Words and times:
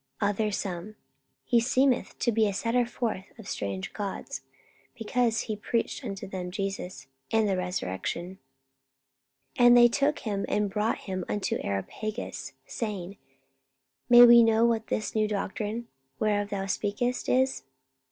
other 0.19 0.51
some, 0.51 0.95
He 1.45 1.59
seemeth 1.59 2.17
to 2.17 2.31
be 2.31 2.47
a 2.47 2.53
setter 2.55 2.87
forth 2.87 3.25
of 3.37 3.47
strange 3.47 3.93
gods: 3.93 4.41
because 4.95 5.41
he 5.41 5.55
preached 5.55 6.03
unto 6.03 6.25
them 6.27 6.49
Jesus, 6.49 7.05
and 7.31 7.47
the 7.47 7.55
resurrection. 7.55 8.39
44:017:019 9.59 9.65
And 9.67 9.77
they 9.77 9.87
took 9.87 10.17
him, 10.21 10.43
and 10.49 10.71
brought 10.71 10.97
him 10.97 11.23
unto 11.29 11.59
Areopagus, 11.61 12.53
saying, 12.65 13.17
May 14.09 14.25
we 14.25 14.41
know 14.41 14.65
what 14.65 14.87
this 14.87 15.13
new 15.13 15.27
doctrine, 15.27 15.87
whereof 16.17 16.49
thou 16.49 16.65
speakest, 16.65 17.29
is? 17.29 17.61